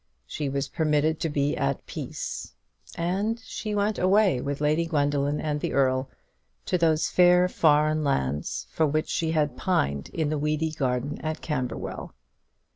She 0.25 0.49
was 0.49 0.67
permitted 0.67 1.19
to 1.19 1.29
be 1.29 1.55
at 1.55 1.85
peace; 1.85 2.55
and 2.95 3.39
she 3.45 3.75
went 3.75 3.99
away 3.99 4.41
with 4.41 4.59
Lady 4.59 4.87
Gwendoline 4.87 5.39
and 5.39 5.59
the 5.59 5.73
Earl 5.73 6.09
to 6.65 6.79
those 6.79 7.07
fair 7.09 7.47
foreign 7.47 8.03
lands 8.03 8.65
for 8.71 8.87
which 8.87 9.09
she 9.09 9.33
had 9.33 9.55
pined 9.57 10.09
in 10.09 10.29
the 10.31 10.39
weedy 10.39 10.71
garden 10.71 11.19
at 11.21 11.41
Camberwell. 11.41 12.15